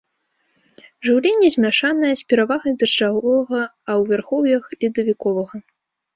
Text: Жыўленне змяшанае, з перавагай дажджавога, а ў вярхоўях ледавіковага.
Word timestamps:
Жыўленне 1.07 1.47
змяшанае, 1.55 2.13
з 2.21 2.25
перавагай 2.33 2.73
дажджавога, 2.85 3.61
а 3.61 3.91
ў 3.99 4.01
вярхоўях 4.15 4.63
ледавіковага. 4.81 5.55